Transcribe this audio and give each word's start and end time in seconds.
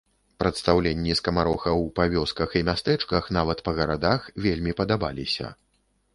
Прадстаўленні 0.43 1.13
скамарохаў 1.19 1.83
па 1.99 2.07
вёсках 2.13 2.57
і 2.61 2.65
мястэчках, 2.71 3.23
нават 3.39 3.63
па 3.69 3.75
гарадах, 3.83 4.21
вельмі 4.49 4.71
падабаліся. 4.83 5.47